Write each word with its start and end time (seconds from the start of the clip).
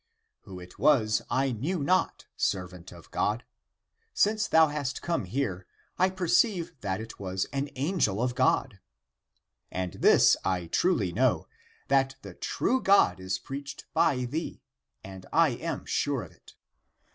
Who 0.45 0.59
it 0.59 0.79
was, 0.79 1.21
I 1.29 1.51
knew 1.51 1.83
not, 1.83 2.25
servant 2.35 2.91
of 2.91 3.11
God. 3.11 3.43
Since 4.15 4.47
thou 4.47 4.69
hast 4.69 5.03
come 5.03 5.25
here, 5.25 5.67
I 5.99 6.09
perceive 6.09 6.73
that 6.81 6.99
it 6.99 7.19
was 7.19 7.45
an 7.53 7.69
angel 7.75 8.19
of 8.19 8.33
God. 8.33 8.79
And 9.69 9.93
this 9.93 10.35
I 10.43 10.65
truly 10.65 11.11
know, 11.13 11.45
that 11.87 12.15
the 12.23 12.33
true 12.33 12.81
God 12.81 13.19
is 13.19 13.37
preached 13.37 13.85
by 13.93 14.25
thee; 14.25 14.63
and 15.03 15.27
I 15.31 15.49
am 15.49 15.85
sure 15.85 16.23
of 16.23 16.31
it. 16.31 16.55